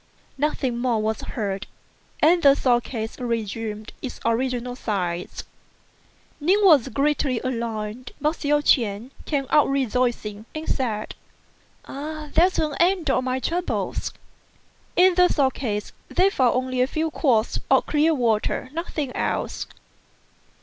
Nothing 0.35 0.79
more 0.79 0.99
was 0.99 1.21
heard, 1.21 1.67
and 2.21 2.41
the 2.41 2.55
sword 2.55 2.85
case 2.85 3.19
resumed 3.19 3.93
its 4.01 4.19
original 4.25 4.75
size. 4.75 5.43
Ning 6.39 6.57
was 6.63 6.87
greatly 6.87 7.39
alarmed, 7.41 8.11
but 8.19 8.37
Hsiao 8.37 8.61
ch'ien 8.61 9.11
came 9.25 9.45
out 9.51 9.67
rejoicing, 9.69 10.47
and 10.55 10.67
said, 10.67 11.13
"There's 11.87 12.57
an 12.57 12.73
end 12.79 13.11
of 13.11 13.23
my 13.23 13.39
troubles." 13.39 14.11
In 14.95 15.13
the 15.13 15.27
sword 15.27 15.53
case 15.53 15.91
they 16.09 16.31
found 16.31 16.55
only 16.55 16.81
a 16.81 16.87
few 16.87 17.11
quarts 17.11 17.59
of 17.69 17.85
clear 17.85 18.15
water; 18.15 18.71
nothing 18.73 19.15
else. 19.15 19.67